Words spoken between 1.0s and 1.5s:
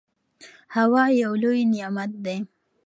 یو